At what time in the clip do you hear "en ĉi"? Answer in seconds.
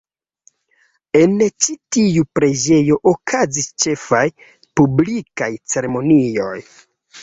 1.19-1.75